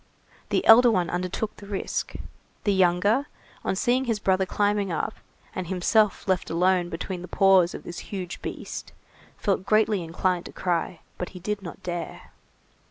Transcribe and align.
The 0.49 0.65
elder 0.65 0.89
one 0.89 1.11
undertook 1.11 1.57
the 1.57 1.67
risk. 1.67 2.15
The 2.63 2.73
younger, 2.73 3.27
on 3.63 3.75
seeing 3.75 4.05
his 4.05 4.17
brother 4.17 4.47
climbing 4.47 4.91
up, 4.91 5.13
and 5.53 5.67
himself 5.67 6.27
left 6.27 6.49
alone 6.49 6.89
between 6.89 7.21
the 7.21 7.27
paws 7.27 7.75
of 7.75 7.83
this 7.83 7.99
huge 8.09 8.41
beast, 8.41 8.93
felt 9.37 9.63
greatly 9.63 10.03
inclined 10.03 10.45
to 10.47 10.53
cry, 10.53 11.01
but 11.19 11.29
he 11.37 11.39
did 11.39 11.61
not 11.61 11.83
dare. 11.83 12.31